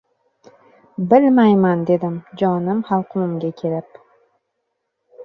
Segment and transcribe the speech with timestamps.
[1.11, 4.01] —Bilmayman!— dedim jonim xalqumimga kelib.